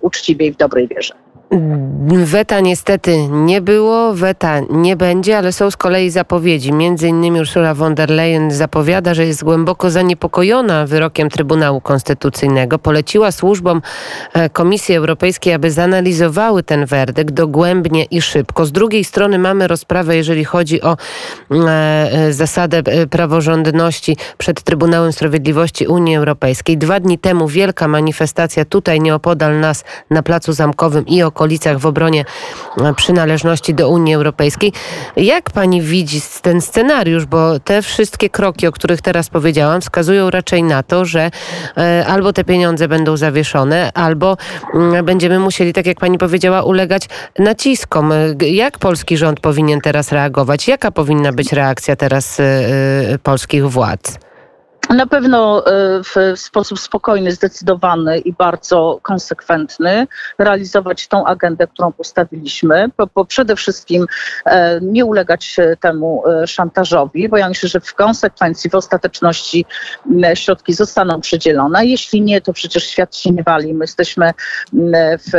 uczciwie 0.00 0.46
i 0.46 0.52
w 0.52 0.56
dobrej 0.56 0.88
wierze. 0.88 1.14
Weta 2.08 2.60
niestety 2.60 3.28
nie 3.28 3.60
było, 3.60 4.14
weta 4.14 4.60
nie 4.70 4.96
będzie, 4.96 5.38
ale 5.38 5.52
są 5.52 5.70
z 5.70 5.76
kolei 5.76 6.10
zapowiedzi. 6.10 6.72
Między 6.72 7.08
innymi 7.08 7.40
Ursula 7.40 7.74
von 7.74 7.94
der 7.94 8.10
Leyen 8.10 8.50
zapowiada, 8.50 9.14
że 9.14 9.26
jest 9.26 9.44
głęboko 9.44 9.90
zaniepokojona 9.90 10.86
wyrokiem 10.86 11.30
Trybunału 11.30 11.80
Konstytucyjnego. 11.80 12.78
Poleciła 12.78 13.32
służbom 13.32 13.82
e, 14.32 14.50
Komisji 14.50 14.94
Europejskiej, 14.94 15.52
aby 15.52 15.70
zanalizowały 15.70 16.62
ten 16.62 16.86
werdykt 16.86 17.34
dogłębnie 17.34 18.04
i 18.04 18.22
szybko. 18.22 18.66
Z 18.66 18.72
drugiej 18.72 19.04
strony 19.04 19.38
mamy 19.38 19.68
rozprawę, 19.68 20.16
jeżeli 20.16 20.44
chodzi 20.44 20.82
o 20.82 20.96
e, 21.50 22.32
zasadę 22.32 22.82
praworządności 23.10 24.16
przed 24.38 24.62
Trybunałem 24.62 25.12
Sprawiedliwości 25.12 25.86
Unii 25.86 26.16
Europejskiej. 26.16 26.78
Dwa 26.78 27.00
dni 27.00 27.18
temu 27.18 27.48
wielka 27.48 27.88
manifestacja 27.88 28.64
tutaj 28.64 29.00
nieopodal 29.00 29.60
nas 29.60 29.84
na 30.10 30.22
Placu 30.22 30.52
Zamkowym 30.52 31.06
i 31.06 31.22
okolicach 31.22 31.78
w 31.78 31.89
obronie 31.90 32.24
e, 32.80 32.94
przynależności 32.94 33.74
do 33.74 33.88
Unii 33.88 34.14
Europejskiej. 34.14 34.72
Jak 35.16 35.50
pani 35.50 35.82
widzi 35.82 36.20
ten 36.42 36.60
scenariusz? 36.60 37.26
Bo 37.26 37.60
te 37.60 37.82
wszystkie 37.82 38.30
kroki, 38.30 38.66
o 38.66 38.72
których 38.72 39.02
teraz 39.02 39.28
powiedziałam, 39.28 39.80
wskazują 39.80 40.30
raczej 40.30 40.62
na 40.62 40.82
to, 40.82 41.04
że 41.04 41.30
e, 41.76 42.06
albo 42.06 42.32
te 42.32 42.44
pieniądze 42.44 42.88
będą 42.88 43.16
zawieszone, 43.16 43.90
albo 43.94 44.36
mm, 44.74 45.04
będziemy 45.04 45.38
musieli, 45.38 45.72
tak 45.72 45.86
jak 45.86 46.00
pani 46.00 46.18
powiedziała, 46.18 46.62
ulegać 46.62 47.08
naciskom. 47.38 48.12
Jak 48.40 48.78
polski 48.78 49.16
rząd 49.16 49.40
powinien 49.40 49.80
teraz 49.80 50.12
reagować? 50.12 50.68
Jaka 50.68 50.90
powinna 50.90 51.32
być 51.32 51.52
reakcja 51.52 51.96
teraz 51.96 52.40
e, 52.40 53.18
polskich 53.22 53.70
władz? 53.70 54.29
Na 54.90 55.06
pewno 55.06 55.66
e, 55.66 55.70
w 56.04 56.40
sposób 56.40 56.80
spokojny, 56.80 57.32
zdecydowany 57.32 58.18
i 58.18 58.32
bardzo 58.32 58.98
konsekwentny 59.02 60.06
realizować 60.38 61.08
tą 61.08 61.24
agendę, 61.24 61.66
którą 61.66 61.92
postawiliśmy, 61.92 62.90
bo, 62.98 63.08
bo 63.14 63.24
przede 63.24 63.56
wszystkim 63.56 64.06
e, 64.46 64.80
nie 64.82 65.04
ulegać 65.04 65.56
temu 65.80 66.22
e, 66.26 66.46
szantażowi, 66.46 67.28
bo 67.28 67.36
ja 67.36 67.48
myślę, 67.48 67.68
że 67.68 67.80
w 67.80 67.94
konsekwencji, 67.94 68.70
w 68.70 68.74
ostateczności 68.74 69.64
środki 70.34 70.72
zostaną 70.72 71.20
przydzielone. 71.20 71.86
Jeśli 71.86 72.22
nie, 72.22 72.40
to 72.40 72.52
przecież 72.52 72.84
świat 72.84 73.16
się 73.16 73.30
nie 73.30 73.42
wali. 73.42 73.74
My 73.74 73.84
jesteśmy 73.84 74.32
w, 75.18 75.30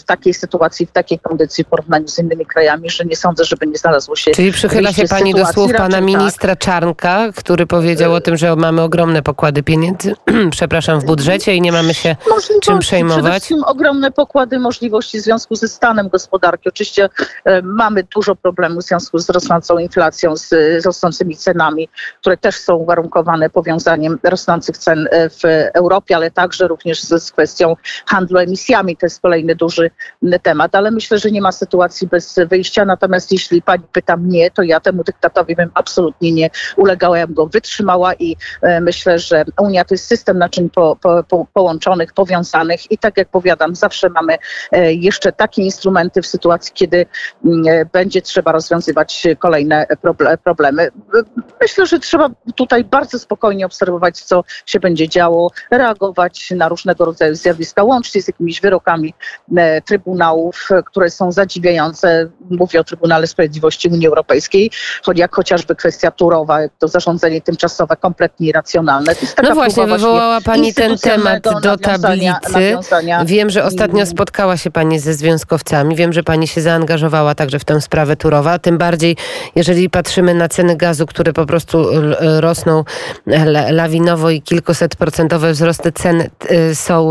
w 0.00 0.04
takiej 0.04 0.34
sytuacji, 0.34 0.86
w 0.86 0.92
takiej 0.92 1.18
kondycji 1.18 1.64
w 1.64 1.66
porównaniu 1.66 2.08
z 2.08 2.18
innymi 2.18 2.46
krajami, 2.46 2.90
że 2.90 3.04
nie 3.04 3.16
sądzę, 3.16 3.44
żeby 3.44 3.66
nie 3.66 3.78
znalazło 3.78 4.16
się. 4.16 4.30
Czyli 4.30 4.52
przychyla 4.52 4.92
się 4.92 5.04
pani 5.08 5.34
do 5.34 5.46
słów 5.46 5.72
pana 5.72 6.00
ministra 6.00 6.56
tak. 6.56 6.58
Czarnka, 6.58 7.32
który 7.36 7.66
powiedział 7.66 8.14
o 8.14 8.20
tym, 8.20 8.36
że 8.36 8.56
mamy 8.56 8.82
ogromne 8.82 8.95
pokłady 9.22 9.62
pieniędzy, 9.62 10.14
przepraszam, 10.50 11.00
w 11.00 11.04
budżecie 11.04 11.54
i 11.54 11.60
nie 11.60 11.72
mamy 11.72 11.94
się 11.94 12.16
czym 12.62 12.78
przejmować. 12.78 13.22
Przede 13.22 13.30
wszystkim 13.30 13.64
ogromne 13.64 14.10
pokłady 14.10 14.58
możliwości 14.58 15.18
w 15.18 15.22
związku 15.22 15.54
ze 15.54 15.68
stanem 15.68 16.08
gospodarki. 16.08 16.68
Oczywiście 16.68 17.08
e, 17.44 17.62
mamy 17.62 18.04
dużo 18.14 18.36
problemów 18.36 18.84
w 18.84 18.86
związku 18.86 19.18
z 19.18 19.30
rosnącą 19.30 19.78
inflacją, 19.78 20.36
z, 20.36 20.48
z 20.82 20.86
rosnącymi 20.86 21.36
cenami, 21.36 21.88
które 22.20 22.36
też 22.36 22.56
są 22.56 22.74
uwarunkowane 22.74 23.50
powiązaniem 23.50 24.18
rosnących 24.22 24.78
cen 24.78 25.08
e, 25.10 25.30
w 25.30 25.42
Europie, 25.74 26.16
ale 26.16 26.30
także 26.30 26.68
również 26.68 27.02
z, 27.02 27.22
z 27.22 27.32
kwestią 27.32 27.76
handlu 28.06 28.38
emisjami. 28.38 28.96
To 28.96 29.06
jest 29.06 29.20
kolejny 29.20 29.54
duży 29.54 29.90
temat, 30.42 30.74
ale 30.74 30.90
myślę, 30.90 31.18
że 31.18 31.30
nie 31.30 31.42
ma 31.42 31.52
sytuacji 31.52 32.06
bez 32.08 32.38
wyjścia. 32.50 32.84
Natomiast 32.84 33.32
jeśli 33.32 33.62
pani 33.62 33.84
pyta 33.92 34.16
mnie, 34.16 34.50
to 34.50 34.62
ja 34.62 34.80
temu 34.80 35.04
dyktatowi 35.04 35.56
bym 35.56 35.70
absolutnie 35.74 36.32
nie 36.32 36.50
ulegała, 36.76 37.18
ja 37.18 37.26
bym 37.26 37.34
go 37.34 37.46
wytrzymała 37.46 38.14
i 38.14 38.36
e, 38.62 38.75
myślę, 38.80 39.18
że 39.18 39.44
Unia 39.60 39.84
to 39.84 39.94
jest 39.94 40.06
system 40.06 40.38
naczyń 40.38 40.70
po, 40.70 40.96
po, 41.02 41.24
po, 41.28 41.46
połączonych, 41.52 42.12
powiązanych 42.12 42.92
i 42.92 42.98
tak 42.98 43.16
jak 43.16 43.28
powiadam, 43.28 43.74
zawsze 43.74 44.08
mamy 44.08 44.36
e, 44.72 44.92
jeszcze 44.92 45.32
takie 45.32 45.62
instrumenty 45.62 46.22
w 46.22 46.26
sytuacji, 46.26 46.72
kiedy 46.74 47.06
mm, 47.44 47.62
e, 47.68 47.84
będzie 47.84 48.22
trzeba 48.22 48.52
rozwiązywać 48.52 49.26
kolejne 49.38 49.86
problemy. 50.44 50.88
Myślę, 51.60 51.86
że 51.86 51.98
trzeba 51.98 52.30
tutaj 52.56 52.84
bardzo 52.84 53.18
spokojnie 53.18 53.66
obserwować, 53.66 54.20
co 54.20 54.44
się 54.66 54.80
będzie 54.80 55.08
działo, 55.08 55.50
reagować 55.70 56.50
na 56.50 56.68
różnego 56.68 57.04
rodzaju 57.04 57.34
zjawiska, 57.34 57.84
łącznie 57.84 58.22
z 58.22 58.26
jakimiś 58.26 58.60
wyrokami 58.60 59.14
e, 59.56 59.82
trybunałów, 59.82 60.68
które 60.86 61.10
są 61.10 61.32
zadziwiające. 61.32 62.28
Mówię 62.50 62.80
o 62.80 62.84
Trybunale 62.84 63.26
Sprawiedliwości 63.26 63.88
Unii 63.88 64.06
Europejskiej, 64.06 64.70
jak 65.14 65.34
chociażby 65.34 65.76
kwestia 65.76 66.10
Turowa, 66.10 66.58
to 66.78 66.88
zarządzenie 66.88 67.40
tymczasowe 67.40 67.96
kompletnie 67.96 68.48
irracjonalne 68.48 68.65
no 69.42 69.54
właśnie, 69.54 69.86
wywołała 69.86 70.40
Pani 70.40 70.74
ten 70.74 70.98
temat 70.98 71.42
do 71.62 71.76
tablicy. 71.76 72.76
Wiem, 73.24 73.50
że 73.50 73.64
ostatnio 73.64 74.06
spotkała 74.06 74.56
się 74.56 74.70
Pani 74.70 74.98
ze 74.98 75.14
związkowcami. 75.14 75.96
Wiem, 75.96 76.12
że 76.12 76.22
Pani 76.22 76.48
się 76.48 76.60
zaangażowała 76.60 77.34
także 77.34 77.58
w 77.58 77.64
tę 77.64 77.80
sprawę 77.80 78.16
Turowa. 78.16 78.58
Tym 78.58 78.78
bardziej, 78.78 79.16
jeżeli 79.54 79.90
patrzymy 79.90 80.34
na 80.34 80.48
ceny 80.48 80.76
gazu, 80.76 81.06
które 81.06 81.32
po 81.32 81.46
prostu 81.46 81.86
rosną 82.40 82.84
lawinowo 83.70 84.30
i 84.30 84.42
kilkuset 84.42 84.96
procentowe 84.96 85.52
wzrosty 85.52 85.92
cen 85.92 86.20
y, 86.50 86.74
są 86.74 87.10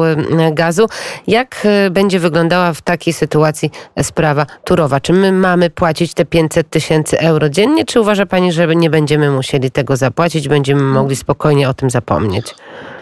gazu. 0.52 0.88
Jak 1.28 1.68
będzie 1.92 2.20
wyglądała 2.20 2.74
w 2.74 2.82
takiej 2.82 3.14
sytuacji 3.14 3.72
sprawa 4.02 4.46
Turowa? 4.64 5.00
Czy 5.00 5.14
my 5.14 5.32
mamy 5.32 5.70
płacić 5.70 6.14
te 6.14 6.26
500 6.26 6.70
tysięcy 6.70 7.20
euro 7.20 7.50
dziennie, 7.50 7.86
czy 7.86 8.02
uważa 8.02 8.26
Pani, 8.26 8.52
że 8.52 8.76
nie 8.76 8.90
będziemy 8.90 9.32
musieli 9.32 9.72
tego 9.72 9.98
zapłacić, 9.98 10.48
będziemy 10.48 10.82
mogli 10.82 11.16
spokojnie 11.16 11.45
o 11.68 11.74
tym 11.74 11.90
zapomnieć. 11.90 12.56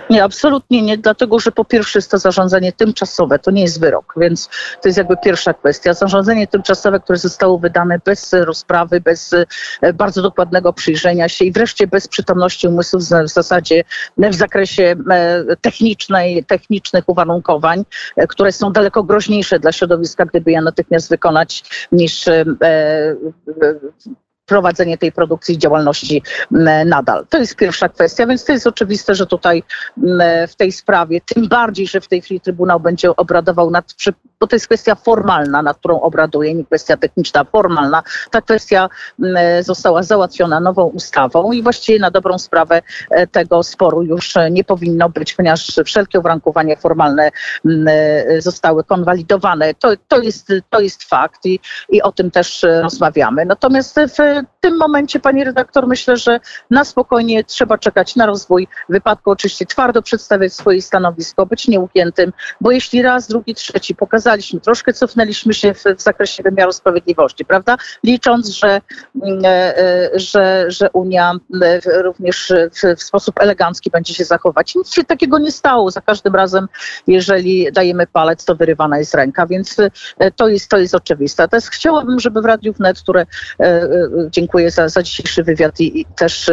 Nie, 0.09 0.23
absolutnie 0.23 0.81
nie, 0.81 0.97
dlatego 0.97 1.39
że 1.39 1.51
po 1.51 1.65
pierwsze 1.65 1.99
jest 1.99 2.11
to 2.11 2.17
zarządzanie 2.17 2.71
tymczasowe, 2.73 3.39
to 3.39 3.51
nie 3.51 3.61
jest 3.61 3.79
wyrok, 3.79 4.13
więc 4.17 4.49
to 4.81 4.87
jest 4.87 4.97
jakby 4.97 5.17
pierwsza 5.17 5.53
kwestia. 5.53 5.93
Zarządzenie 5.93 6.47
tymczasowe, 6.47 6.99
które 6.99 7.19
zostało 7.19 7.57
wydane 7.57 7.99
bez 8.05 8.33
rozprawy, 8.33 9.01
bez 9.01 9.33
e, 9.81 9.93
bardzo 9.93 10.21
dokładnego 10.21 10.73
przyjrzenia 10.73 11.29
się 11.29 11.45
i 11.45 11.51
wreszcie 11.51 11.87
bez 11.87 12.07
przytomności 12.07 12.67
umysłu 12.67 12.99
w 12.99 13.03
zasadzie 13.29 13.83
w 14.17 14.35
zakresie 14.35 14.95
e, 15.11 15.43
technicznej, 15.61 16.45
technicznych 16.45 17.09
uwarunkowań, 17.09 17.83
e, 18.15 18.27
które 18.27 18.51
są 18.51 18.71
daleko 18.71 19.03
groźniejsze 19.03 19.59
dla 19.59 19.71
środowiska, 19.71 20.25
gdyby 20.25 20.51
je 20.51 20.61
natychmiast 20.61 21.09
wykonać 21.09 21.63
niż 21.91 22.25
prowadzenie 24.45 24.97
tej 24.97 25.11
produkcji 25.11 25.55
i 25.55 25.57
działalności 25.57 26.23
nadal. 26.85 27.25
To 27.29 27.37
jest 27.37 27.55
pierwsza 27.55 27.89
kwestia, 27.89 28.27
więc 28.27 28.45
to 28.45 28.51
jest 28.51 28.67
oczywiste, 28.67 29.15
że 29.15 29.25
tutaj 29.25 29.63
w 30.47 30.55
tej 30.55 30.71
sprawie, 30.71 31.21
tym 31.21 31.47
bardziej, 31.47 31.87
że 31.87 32.01
w 32.01 32.07
tej 32.07 32.21
chwili 32.21 32.41
Trybunał 32.41 32.79
będzie 32.79 33.15
obradował 33.15 33.71
nad, 33.71 33.93
bo 34.39 34.47
to 34.47 34.55
jest 34.55 34.65
kwestia 34.65 34.95
formalna, 34.95 35.61
nad 35.61 35.77
którą 35.77 36.01
obraduje, 36.01 36.53
nie 36.53 36.65
kwestia 36.65 36.97
techniczna, 36.97 37.43
formalna. 37.43 38.03
Ta 38.31 38.41
kwestia 38.41 38.89
została 39.61 40.03
załatwiona 40.03 40.59
nową 40.59 40.83
ustawą 40.83 41.51
i 41.51 41.63
właściwie 41.63 41.99
na 41.99 42.11
dobrą 42.11 42.37
sprawę 42.37 42.81
e, 43.09 43.27
tego 43.27 43.63
sporu 43.63 44.03
już 44.03 44.33
nie 44.51 44.63
powinno 44.63 45.09
być, 45.09 45.33
ponieważ 45.33 45.79
wszelkie 45.85 46.19
uwarunkowania 46.19 46.75
formalne 46.75 47.31
zostały 48.39 48.83
konwalidowane. 48.83 49.73
To, 49.73 49.89
to, 50.07 50.21
jest, 50.21 50.47
to 50.69 50.79
jest 50.79 51.03
fakt 51.03 51.45
i, 51.45 51.59
i 51.89 52.01
o 52.01 52.11
tym 52.11 52.31
też 52.31 52.65
rozmawiamy. 52.81 53.45
Natomiast 53.45 53.99
w 54.09 54.32
w 54.41 54.61
tym 54.61 54.77
momencie, 54.77 55.19
pani 55.19 55.43
redaktor, 55.43 55.87
myślę, 55.87 56.17
że 56.17 56.39
na 56.69 56.85
spokojnie 56.85 57.43
trzeba 57.43 57.77
czekać 57.77 58.15
na 58.15 58.25
rozwój 58.25 58.67
wypadku. 58.89 59.31
Oczywiście 59.31 59.65
twardo 59.65 60.01
przedstawiać 60.01 60.53
swoje 60.53 60.81
stanowisko, 60.81 61.45
być 61.45 61.67
nieugiętym, 61.67 62.33
bo 62.61 62.71
jeśli 62.71 63.01
raz, 63.01 63.27
drugi, 63.27 63.55
trzeci 63.55 63.95
pokazaliśmy, 63.95 64.59
troszkę 64.59 64.93
cofnęliśmy 64.93 65.53
się 65.53 65.73
w, 65.73 65.83
w 65.97 66.01
zakresie 66.01 66.43
wymiaru 66.43 66.71
sprawiedliwości, 66.71 67.45
prawda? 67.45 67.77
Licząc, 68.03 68.47
że, 68.49 68.81
mm, 69.23 69.45
e, 69.45 69.77
e, 69.77 70.09
że, 70.19 70.65
że 70.67 70.89
Unia 70.89 71.31
e, 71.61 72.01
również 72.01 72.53
w, 72.71 72.97
w 72.99 73.03
sposób 73.03 73.35
elegancki 73.39 73.89
będzie 73.89 74.13
się 74.13 74.25
zachować. 74.25 74.75
Nic 74.75 74.93
się 74.93 75.03
takiego 75.03 75.39
nie 75.39 75.51
stało. 75.51 75.91
Za 75.91 76.01
każdym 76.01 76.35
razem, 76.35 76.67
jeżeli 77.07 77.71
dajemy 77.71 78.07
palec, 78.07 78.45
to 78.45 78.55
wyrywana 78.55 78.99
jest 78.99 79.15
ręka, 79.15 79.47
więc 79.47 79.75
to 80.35 80.47
jest, 80.47 80.69
to 80.69 80.77
jest 80.77 80.95
oczywiste. 80.95 81.47
Teraz 81.47 81.67
chciałabym, 81.67 82.19
żeby 82.19 82.41
w 82.41 82.45
Radiu 82.45 82.73
Wnet, 82.73 82.99
które 82.99 83.25
dziękuję 84.31 84.71
za, 84.71 84.89
za 84.89 85.03
dzisiejszy 85.03 85.43
wywiad 85.43 85.79
i, 85.79 85.99
i 85.99 86.05
też 86.05 86.51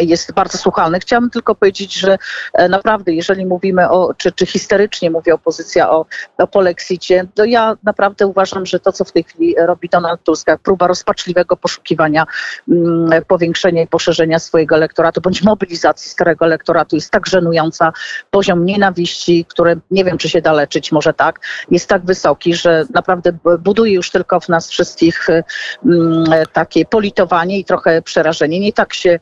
jest 0.00 0.32
bardzo 0.32 0.58
słuchalny. 0.58 1.00
Chciałabym 1.00 1.30
tylko 1.30 1.54
powiedzieć, 1.54 1.94
że 1.94 2.18
e, 2.54 2.68
naprawdę, 2.68 3.12
jeżeli 3.12 3.46
mówimy 3.46 3.90
o, 3.90 4.14
czy, 4.14 4.32
czy 4.32 4.46
historycznie 4.46 5.10
mówi 5.10 5.32
opozycja 5.32 5.90
o, 5.90 6.06
o 6.38 6.46
polexicie, 6.46 7.26
to 7.34 7.44
ja 7.44 7.76
naprawdę 7.82 8.26
uważam, 8.26 8.66
że 8.66 8.80
to, 8.80 8.92
co 8.92 9.04
w 9.04 9.12
tej 9.12 9.24
chwili 9.24 9.54
robi 9.58 9.88
Donald 9.88 10.22
Tusk, 10.22 10.48
próba 10.62 10.86
rozpaczliwego 10.86 11.56
poszukiwania 11.56 12.26
um, 12.68 13.10
powiększenia 13.26 13.82
i 13.82 13.86
poszerzenia 13.86 14.38
swojego 14.38 14.74
elektoratu, 14.74 15.20
bądź 15.20 15.42
mobilizacji 15.42 16.10
starego 16.10 16.44
elektoratu 16.44 16.96
jest 16.96 17.10
tak 17.10 17.26
żenująca. 17.26 17.92
Poziom 18.30 18.64
nienawiści, 18.64 19.44
który 19.48 19.80
nie 19.90 20.04
wiem, 20.04 20.18
czy 20.18 20.28
się 20.28 20.42
da 20.42 20.52
leczyć, 20.52 20.92
może 20.92 21.14
tak, 21.14 21.40
jest 21.70 21.88
tak 21.88 22.04
wysoki, 22.04 22.54
że 22.54 22.84
naprawdę 22.94 23.32
buduje 23.58 23.92
już 23.94 24.10
tylko 24.10 24.40
w 24.40 24.48
nas 24.48 24.68
wszystkich 24.68 25.26
um, 25.84 26.24
takie 26.52 26.84
polityczne 26.84 27.09
zirytowanie 27.10 27.58
i 27.58 27.64
trochę 27.64 28.02
przerażenie. 28.02 28.60
Nie 28.60 28.72
tak 28.72 28.94
się 28.94 29.20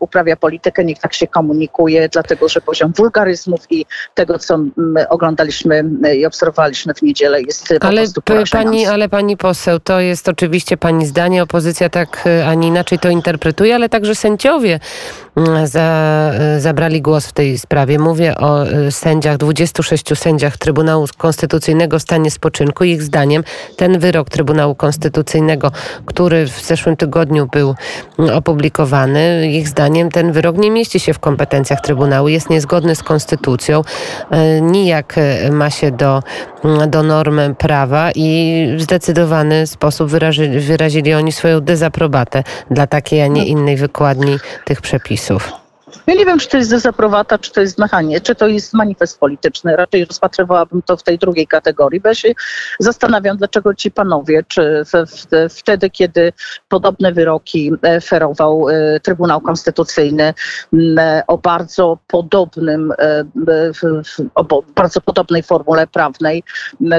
uprawia 0.00 0.36
politykę, 0.36 0.84
nie 0.84 0.96
tak 0.96 1.14
się 1.14 1.26
komunikuje, 1.26 2.08
dlatego 2.08 2.48
że 2.48 2.60
poziom 2.60 2.92
wulgaryzmów 2.96 3.60
i 3.70 3.86
tego, 4.14 4.38
co 4.38 4.58
oglądaliśmy 5.08 5.84
i 6.16 6.26
obserwowaliśmy 6.26 6.94
w 6.94 7.02
niedzielę 7.02 7.42
jest 7.42 7.68
po 7.80 7.86
ale 7.86 8.00
prostu 8.00 8.22
pani, 8.52 8.86
Ale 8.86 9.08
pani 9.08 9.36
poseł, 9.36 9.80
to 9.80 10.00
jest 10.00 10.28
oczywiście 10.28 10.76
pani 10.76 11.06
zdanie, 11.06 11.42
opozycja 11.42 11.88
tak, 11.88 12.24
a 12.46 12.54
nie 12.54 12.68
inaczej 12.68 12.98
to 12.98 13.08
interpretuje, 13.08 13.74
ale 13.74 13.88
także 13.88 14.14
sędziowie 14.14 14.80
za, 15.64 16.30
zabrali 16.58 17.02
głos 17.02 17.26
w 17.26 17.32
tej 17.32 17.58
sprawie. 17.58 17.98
Mówię 17.98 18.36
o 18.36 18.66
y, 18.66 18.92
sędziach, 18.92 19.36
26 19.36 20.18
sędziach 20.18 20.56
Trybunału 20.56 21.06
Konstytucyjnego 21.18 21.98
w 21.98 22.02
stanie 22.02 22.30
spoczynku. 22.30 22.84
Ich 22.84 23.02
zdaniem 23.02 23.44
ten 23.76 23.98
wyrok 23.98 24.30
Trybunału 24.30 24.74
Konstytucyjnego, 24.74 25.72
który 26.06 26.46
w 26.46 26.60
zeszłym 26.60 26.96
tygodniu 26.96 27.48
był 27.52 27.74
opublikowany, 28.34 29.50
ich 29.52 29.68
zdaniem 29.68 30.10
ten 30.10 30.32
wyrok 30.32 30.56
nie 30.56 30.70
mieści 30.70 31.00
się 31.00 31.14
w 31.14 31.18
kompetencjach 31.18 31.80
Trybunału, 31.80 32.28
jest 32.28 32.50
niezgodny 32.50 32.94
z 32.94 33.02
konstytucją, 33.02 33.80
y, 33.80 34.60
nijak 34.60 35.18
y, 35.18 35.52
ma 35.52 35.70
się 35.70 35.90
do, 35.90 36.22
do 36.88 37.02
norm 37.02 37.40
prawa 37.58 38.10
i 38.14 38.66
w 38.76 38.82
zdecydowany 38.82 39.66
sposób 39.66 40.10
wyrazi, 40.10 40.48
wyrazili 40.48 41.14
oni 41.14 41.32
swoją 41.32 41.60
dezaprobatę 41.60 42.44
dla 42.70 42.86
takiej, 42.86 43.22
a 43.22 43.26
nie 43.26 43.46
innej 43.46 43.76
wykładni 43.76 44.38
tych 44.64 44.80
przepisów. 44.80 45.59
Ja 46.06 46.14
nie 46.14 46.26
wiem, 46.26 46.38
czy 46.38 46.48
to 46.48 46.56
jest 46.56 46.70
dezaprobata, 46.70 47.38
czy 47.38 47.52
to 47.52 47.60
jest 47.60 47.78
mechanizm, 47.78 48.22
czy 48.22 48.34
to 48.34 48.46
jest 48.46 48.74
manifest 48.74 49.20
polityczny. 49.20 49.76
Raczej 49.76 50.04
rozpatrywałabym 50.04 50.82
to 50.82 50.96
w 50.96 51.02
tej 51.02 51.18
drugiej 51.18 51.46
kategorii, 51.46 52.00
bo 52.00 52.08
ja 52.08 52.14
się 52.14 52.32
zastanawiam, 52.78 53.36
dlaczego 53.36 53.74
ci 53.74 53.90
panowie, 53.90 54.42
czy 54.48 54.84
w, 54.84 55.10
w, 55.10 55.54
wtedy, 55.58 55.90
kiedy 55.90 56.32
podobne 56.68 57.12
wyroki 57.12 57.72
e, 57.82 58.00
ferował 58.00 58.68
e, 58.68 59.00
Trybunał 59.00 59.40
Konstytucyjny 59.40 60.34
o 61.26 61.38
bardzo 61.38 61.98
podobnym, 62.06 62.92
e, 62.98 63.24
o 64.34 64.62
bardzo 64.74 65.00
podobnej 65.00 65.42
formule 65.42 65.86
prawnej 65.86 66.42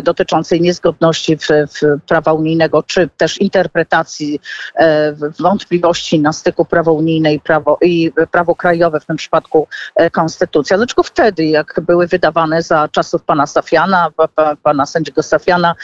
dotyczącej 0.03 0.62
niezgodności 0.62 1.38
w, 1.38 1.48
w 1.48 2.01
prawa 2.07 2.33
unijnego, 2.33 2.83
czy 2.83 3.10
też 3.17 3.41
interpretacji 3.41 4.39
wątpliwości 5.39 6.19
na 6.19 6.33
styku 6.33 6.65
prawa 6.65 6.91
unijne 6.91 7.33
i 7.33 7.39
prawo, 7.39 7.77
i 7.81 8.12
prawo 8.31 8.55
w 8.89 9.05
tym 9.05 9.15
przypadku 9.15 9.67
e, 9.95 10.09
konstytucja. 10.09 10.77
Dlaczego 10.77 11.03
wtedy, 11.03 11.45
jak 11.45 11.79
były 11.81 12.07
wydawane 12.07 12.61
za 12.61 12.88
czasów 12.88 13.23
pana 13.23 13.47
Safiana, 13.47 14.07
pana 14.63 14.85
sędziego 14.85 15.23
Safiana, 15.23 15.75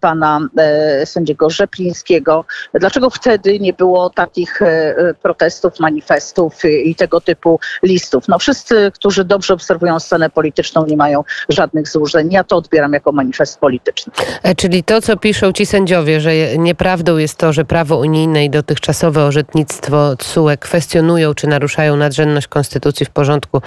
pana 0.00 0.40
e, 0.58 1.06
sędziego 1.06 1.50
Rzeplińskiego, 1.50 2.44
dlaczego 2.74 3.10
wtedy 3.10 3.60
nie 3.60 3.72
było 3.72 4.10
takich 4.10 4.62
e, 4.62 4.94
protestów, 5.22 5.80
manifestów 5.80 6.64
i 6.84 6.94
tego 6.94 7.20
typu 7.20 7.60
listów? 7.82 8.28
No 8.28 8.38
wszyscy, 8.38 8.90
którzy 8.94 9.24
dobrze 9.24 9.54
obserwują 9.54 10.00
scenę 10.00 10.30
polityczną, 10.30 10.86
nie 10.86 10.96
mają 10.96 11.24
żadnych 11.48 11.88
złużeń. 11.88 12.32
Ja 12.32 12.44
to 12.44 12.56
odbieram 12.56 12.92
jako 12.92 13.12
manifest 13.12 13.60
polityczny. 13.60 14.12
Czyli 14.56 14.84
to, 14.84 15.00
co 15.02 15.16
piszą 15.16 15.52
ci 15.52 15.66
sędziowie, 15.66 16.20
że 16.20 16.58
nieprawdą 16.58 17.16
jest 17.16 17.36
to, 17.36 17.52
że 17.52 17.64
prawo 17.64 17.98
unijne 17.98 18.44
i 18.44 18.50
dotychczasowe 18.50 19.24
orzecznictwo 19.24 20.16
CUE 20.16 20.56
kwestionują 20.60 21.34
czy 21.34 21.46
naruszają 21.46 21.96
nadrzędność 22.18 22.48
konstytucji 22.48 23.06
w 23.06 23.10
porządku 23.10 23.62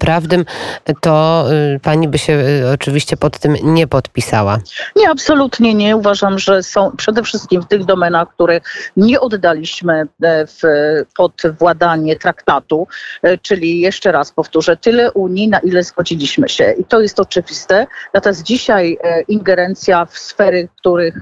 prawnym, 0.00 0.44
to 1.00 1.44
y, 1.74 1.80
pani 1.80 2.08
by 2.08 2.18
się 2.18 2.32
y, 2.32 2.70
oczywiście 2.74 3.16
pod 3.16 3.38
tym 3.38 3.56
nie 3.62 3.86
podpisała. 3.86 4.58
Nie, 4.96 5.10
absolutnie 5.10 5.74
nie. 5.74 5.96
Uważam, 5.96 6.38
że 6.38 6.62
są 6.62 6.92
przede 6.96 7.22
wszystkim 7.22 7.62
w 7.62 7.68
tych 7.68 7.84
domenach, 7.84 8.28
które 8.34 8.60
nie 8.96 9.20
oddaliśmy 9.20 10.06
e, 10.22 10.46
w, 10.46 10.60
pod 11.16 11.42
władanie 11.58 12.16
traktatu, 12.16 12.86
e, 13.22 13.38
czyli 13.38 13.80
jeszcze 13.80 14.12
raz 14.12 14.32
powtórzę, 14.32 14.76
tyle 14.76 15.12
Unii, 15.12 15.48
na 15.48 15.58
ile 15.58 15.82
zgodziliśmy 15.82 16.48
się. 16.48 16.72
I 16.78 16.84
to 16.84 17.00
jest 17.00 17.20
oczywiste. 17.20 17.86
Natomiast 18.14 18.42
dzisiaj 18.42 18.98
e, 19.02 19.20
ingerencja 19.22 20.04
w 20.04 20.18
sfery, 20.18 20.68
których, 20.78 21.14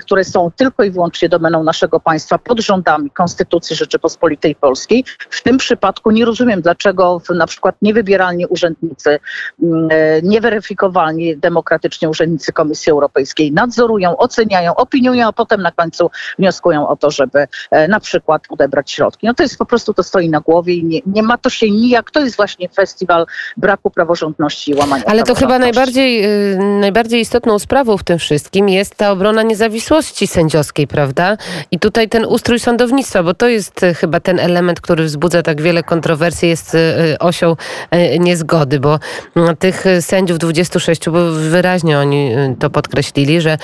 które 0.00 0.24
są 0.24 0.50
tylko 0.56 0.84
i 0.84 0.90
wyłącznie 0.90 1.28
domeną 1.28 1.64
naszego 1.64 2.00
państwa 2.00 2.38
pod 2.38 2.60
rządami 2.60 3.10
Konstytucji 3.10 3.76
Rzeczypospolitej 3.76 4.54
Polskiej, 4.54 5.04
w 5.30 5.42
tym 5.46 5.58
przypadku 5.58 6.10
nie 6.10 6.24
rozumiem, 6.24 6.62
dlaczego 6.62 7.22
na 7.34 7.46
przykład 7.46 7.74
niewybieralni 7.82 8.46
urzędnicy, 8.46 9.18
mm, 9.62 9.88
e, 9.90 10.22
nieweryfikowalni 10.22 11.36
demokratycznie 11.36 12.08
urzędnicy 12.08 12.52
Komisji 12.52 12.92
Europejskiej 12.92 13.52
nadzorują, 13.52 14.16
oceniają, 14.16 14.74
opiniują, 14.74 15.28
a 15.28 15.32
potem 15.32 15.62
na 15.62 15.72
końcu 15.72 16.10
wnioskują 16.38 16.88
o 16.88 16.96
to, 16.96 17.10
żeby 17.10 17.46
e, 17.70 17.88
na 17.88 18.00
przykład 18.00 18.42
odebrać 18.48 18.90
środki. 18.90 19.26
No 19.26 19.34
to 19.34 19.42
jest 19.42 19.58
po 19.58 19.66
prostu, 19.66 19.94
to 19.94 20.02
stoi 20.02 20.30
na 20.30 20.40
głowie 20.40 20.74
i 20.74 20.84
nie, 20.84 21.00
nie 21.06 21.22
ma 21.22 21.38
to 21.38 21.50
się 21.50 21.70
nijak, 21.70 22.10
to 22.10 22.20
jest 22.20 22.36
właśnie 22.36 22.68
festiwal 22.68 23.26
braku 23.56 23.90
praworządności 23.90 24.70
i 24.70 24.74
łamania 24.74 25.04
Ale 25.06 25.22
to 25.22 25.34
chyba 25.34 25.58
najbardziej, 25.58 26.24
y, 26.52 26.58
najbardziej 26.80 27.20
istotną 27.20 27.58
sprawą 27.58 27.96
w 27.96 28.04
tym 28.04 28.18
wszystkim 28.18 28.68
jest 28.68 28.94
ta 28.94 29.10
obrona 29.10 29.42
niezawisłości 29.42 30.26
sędziowskiej, 30.26 30.86
prawda? 30.86 31.36
I 31.70 31.78
tutaj 31.78 32.08
ten 32.08 32.24
ustrój 32.24 32.58
sądownictwa, 32.58 33.22
bo 33.22 33.34
to 33.34 33.48
jest 33.48 33.82
y, 33.82 33.94
chyba 33.94 34.20
ten 34.20 34.38
element, 34.40 34.80
który 34.80 35.04
wzbudza 35.04 35.35
tak 35.42 35.62
wiele 35.62 35.82
kontrowersji, 35.82 36.48
jest 36.48 36.74
y, 36.74 36.78
y, 36.78 37.18
osią 37.18 37.56
y, 37.94 38.18
niezgody, 38.18 38.80
bo 38.80 38.98
mm, 39.36 39.56
tych 39.56 39.84
sędziów 40.00 40.38
26, 40.38 41.10
bo 41.10 41.30
wyraźnie 41.32 41.98
oni 41.98 42.30
to 42.58 42.70
podkreślili, 42.70 43.40
że 43.40 43.58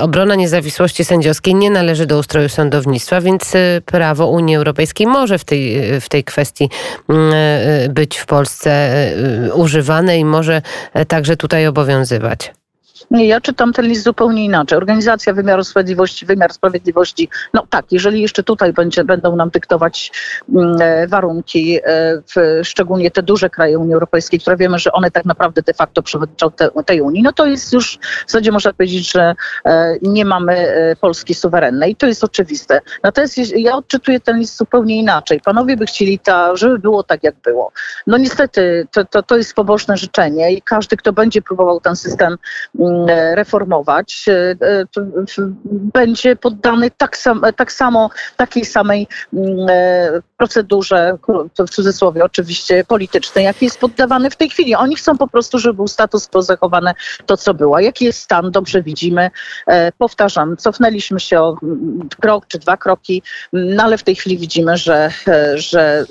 obrona 0.00 0.34
niezawisłości 0.34 1.04
sędziowskiej 1.04 1.54
nie 1.54 1.70
należy 1.70 2.06
do 2.06 2.18
ustroju 2.18 2.48
sądownictwa, 2.48 3.20
więc 3.20 3.52
prawo 3.84 4.26
Unii 4.26 4.56
Europejskiej 4.56 5.06
może 5.06 5.38
w 5.38 5.44
tej, 5.44 5.82
w 6.00 6.08
tej 6.08 6.24
kwestii 6.24 6.70
być 7.90 8.18
w 8.18 8.26
Polsce 8.26 8.90
używane 9.54 10.18
i 10.18 10.24
może 10.24 10.62
także 11.08 11.36
tutaj 11.36 11.66
obowiązywać. 11.66 12.52
Nie, 13.10 13.26
ja 13.26 13.40
czytam 13.40 13.72
ten 13.72 13.86
list 13.86 14.04
zupełnie 14.04 14.44
inaczej. 14.44 14.78
Organizacja 14.78 15.32
wymiaru 15.32 15.64
sprawiedliwości, 15.64 16.26
wymiar 16.26 16.52
sprawiedliwości, 16.52 17.28
no 17.54 17.66
tak, 17.70 17.92
jeżeli 17.92 18.22
jeszcze 18.22 18.42
tutaj 18.42 18.72
będzie, 18.72 19.04
będą 19.04 19.36
nam 19.36 19.50
dyktować 19.50 20.12
mm, 20.54 20.76
e, 20.80 21.06
warunki, 21.06 21.78
e, 21.78 21.82
w, 22.16 22.60
szczególnie 22.62 23.10
te 23.10 23.22
duże 23.22 23.50
kraje 23.50 23.78
Unii 23.78 23.94
Europejskiej, 23.94 24.40
które 24.40 24.56
wiemy, 24.56 24.78
że 24.78 24.92
one 24.92 25.10
tak 25.10 25.24
naprawdę 25.24 25.62
de 25.62 25.74
facto 25.74 26.02
przewodniczą 26.02 26.50
te, 26.50 26.70
tej 26.86 27.00
Unii, 27.00 27.22
no 27.22 27.32
to 27.32 27.46
jest 27.46 27.72
już 27.72 27.98
w 28.26 28.30
zasadzie 28.30 28.52
można 28.52 28.72
powiedzieć, 28.72 29.12
że 29.12 29.34
e, 29.64 29.96
nie 30.02 30.24
mamy 30.24 30.52
e, 30.52 30.96
Polski 30.96 31.34
suwerennej. 31.34 31.96
To 31.96 32.06
jest 32.06 32.24
oczywiste. 32.24 32.80
Natomiast 33.02 33.38
ja 33.56 33.76
odczytuję 33.76 34.20
ten 34.20 34.38
list 34.38 34.56
zupełnie 34.56 34.96
inaczej. 34.96 35.40
Panowie 35.40 35.76
by 35.76 35.86
chcieli, 35.86 36.18
ta, 36.18 36.56
żeby 36.56 36.78
było 36.78 37.02
tak, 37.02 37.22
jak 37.22 37.34
było. 37.44 37.72
No 38.06 38.18
niestety, 38.18 38.86
to, 38.92 39.04
to, 39.04 39.22
to 39.22 39.36
jest 39.36 39.54
pobożne 39.54 39.96
życzenie 39.96 40.52
i 40.52 40.62
każdy, 40.62 40.96
kto 40.96 41.12
będzie 41.12 41.42
próbował 41.42 41.80
ten 41.80 41.96
system 41.96 42.36
mm, 42.78 42.87
reformować, 43.34 44.24
e, 44.28 44.32
e, 44.66 44.84
będzie 45.94 46.36
poddany 46.36 46.90
tak, 46.90 47.16
sam, 47.16 47.42
tak 47.56 47.72
samo, 47.72 48.10
takiej 48.36 48.64
samej 48.64 49.06
mm, 49.32 49.66
procedurze, 50.36 51.18
w 51.58 51.70
cudzysłowie 51.70 52.24
oczywiście 52.24 52.84
politycznej, 52.84 53.44
jaki 53.44 53.64
jest 53.64 53.80
poddawany 53.80 54.30
w 54.30 54.36
tej 54.36 54.50
chwili. 54.50 54.74
Oni 54.74 54.96
chcą 54.96 55.18
po 55.18 55.28
prostu, 55.28 55.58
żeby 55.58 55.74
był 55.74 55.88
status 55.88 56.26
quo 56.26 56.42
zachowane 56.42 56.94
to, 57.26 57.36
co 57.36 57.54
było. 57.54 57.78
Jaki 57.78 58.04
jest 58.04 58.20
stan, 58.20 58.50
dobrze 58.50 58.82
widzimy. 58.82 59.30
Powtarzam, 59.98 60.56
cofnęliśmy 60.56 61.20
się 61.20 61.40
o 61.40 61.56
mm, 61.62 62.08
krok 62.20 62.46
czy 62.46 62.58
dwa 62.58 62.76
kroki, 62.76 63.22
no 63.52 63.82
ale 63.82 63.98
w 63.98 64.02
tej 64.02 64.16
chwili 64.16 64.38
widzimy, 64.38 64.76
że, 64.76 65.10
że 65.54 66.04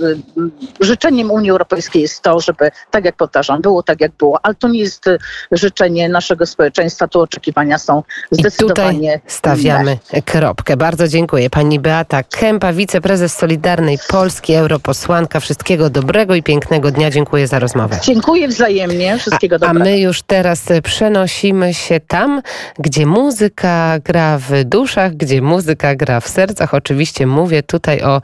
życzeniem 0.79 1.31
Unii 1.31 1.51
Europejskiej 1.51 2.01
jest 2.01 2.21
to, 2.21 2.39
żeby, 2.39 2.69
tak 2.91 3.05
jak 3.05 3.15
powtarzam, 3.15 3.61
było 3.61 3.83
tak, 3.83 4.01
jak 4.01 4.11
było, 4.11 4.39
ale 4.43 4.55
to 4.55 4.67
nie 4.67 4.79
jest 4.79 5.05
życzenie 5.51 6.09
naszego 6.09 6.45
społeczeństwa 6.45 6.66
społeczeństwa, 6.67 7.07
tu 7.07 7.21
oczekiwania 7.21 7.77
są 7.77 8.03
zdecydowanie 8.31 8.97
I 8.97 9.01
tutaj 9.01 9.21
stawiamy 9.27 9.97
inne. 10.13 10.21
kropkę. 10.21 10.77
Bardzo 10.77 11.07
dziękuję. 11.07 11.49
Pani 11.49 11.79
Beata 11.79 12.23
Kępa, 12.23 12.73
wiceprezes 12.73 13.35
Solidarnej 13.35 13.97
Polski, 14.09 14.53
europosłanka. 14.53 15.39
Wszystkiego 15.39 15.89
dobrego 15.89 16.35
i 16.35 16.43
pięknego 16.43 16.91
dnia. 16.91 17.11
Dziękuję 17.11 17.47
za 17.47 17.59
rozmowę. 17.59 17.99
Dziękuję 18.03 18.47
wzajemnie. 18.47 19.17
Wszystkiego 19.17 19.55
a, 19.55 19.59
dobrego. 19.59 19.81
A 19.81 19.83
my 19.83 19.99
już 19.99 20.21
teraz 20.21 20.63
przenosimy 20.83 21.73
się 21.73 21.99
tam, 21.99 22.41
gdzie 22.79 23.05
muzyka 23.05 23.99
gra 23.99 24.37
w 24.37 24.63
duszach, 24.63 25.13
gdzie 25.13 25.41
muzyka 25.41 25.95
gra 25.95 26.19
w 26.19 26.27
sercach. 26.27 26.73
Oczywiście 26.73 27.27
mówię 27.27 27.63
tutaj 27.63 28.01
o 28.01 28.21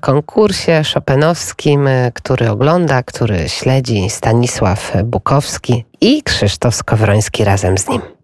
konkursie 0.00 0.84
szopenowskim, 0.84 1.88
który 2.14 2.50
ogląda, 2.50 3.02
który 3.02 3.48
śledzi 3.48 4.10
Stanisław 4.10 4.92
Bukowski 5.04 5.84
i 6.02 6.22
Krzysztof 6.22 6.74
Skowroński 6.74 7.44
razem 7.44 7.78
z 7.78 7.88
nim. 7.88 8.21